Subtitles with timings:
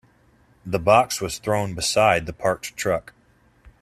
[0.65, 3.13] The box was thrown beside the parked truck.